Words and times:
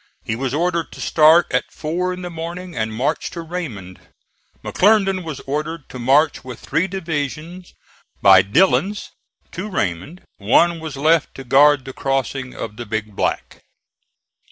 He 0.23 0.35
was 0.35 0.51
ordered 0.51 0.91
to 0.93 0.99
start 0.99 1.45
at 1.51 1.69
four 1.71 2.11
in 2.11 2.23
the 2.23 2.31
morning 2.31 2.75
and 2.75 2.91
march 2.91 3.29
to 3.29 3.41
Raymond. 3.41 3.99
McClernand 4.63 5.23
was 5.23 5.41
ordered 5.41 5.87
to 5.89 5.99
march 5.99 6.43
with 6.43 6.59
three 6.59 6.87
divisions 6.87 7.75
by 8.19 8.41
Dillon's 8.41 9.11
to 9.51 9.69
Raymond. 9.69 10.23
One 10.39 10.79
was 10.79 10.97
left 10.97 11.35
to 11.35 11.43
guard 11.43 11.85
the 11.85 11.93
crossing 11.93 12.55
of 12.55 12.77
the 12.77 12.85
Big 12.87 13.15
Black. 13.15 13.61